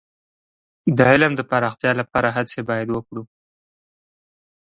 د 0.97 0.99
علم 1.11 1.31
د 1.37 1.41
پراختیا 1.51 1.91
لپاره 2.01 2.29
هڅې 2.37 2.61
باید 2.69 2.87
وکړو. 2.91 3.23